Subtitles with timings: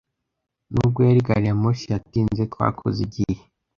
[0.71, 3.41] Nubwo gari ya moshi yatinze, twakoze igihe.